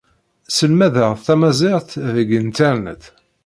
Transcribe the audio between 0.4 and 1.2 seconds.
Sselmadeɣ